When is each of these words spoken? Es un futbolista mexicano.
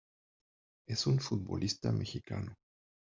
Es 0.89 1.05
un 1.05 1.19
futbolista 1.19 1.91
mexicano. 1.91 2.55